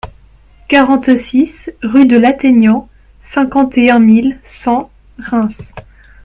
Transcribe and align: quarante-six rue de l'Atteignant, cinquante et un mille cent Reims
quarante-six 0.67 1.69
rue 1.83 2.07
de 2.07 2.17
l'Atteignant, 2.17 2.89
cinquante 3.21 3.77
et 3.77 3.91
un 3.91 3.99
mille 3.99 4.39
cent 4.43 4.89
Reims 5.19 5.75